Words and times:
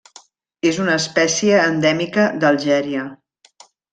És 0.69 0.79
una 0.85 0.95
espècie 1.01 1.59
endèmica 1.73 2.25
d'Algèria. 2.45 3.07